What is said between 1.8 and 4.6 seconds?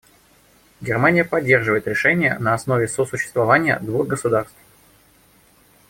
решение на основе сосуществования двух государств.